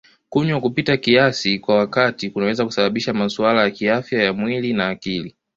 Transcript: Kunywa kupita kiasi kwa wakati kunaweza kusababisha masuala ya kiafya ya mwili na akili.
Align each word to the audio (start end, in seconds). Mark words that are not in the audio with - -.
Kunywa 0.29 0.61
kupita 0.61 0.97
kiasi 0.97 1.59
kwa 1.59 1.75
wakati 1.75 2.29
kunaweza 2.29 2.65
kusababisha 2.65 3.13
masuala 3.13 3.63
ya 3.63 3.71
kiafya 3.71 4.23
ya 4.23 4.33
mwili 4.33 4.73
na 4.73 4.87
akili. 4.87 5.35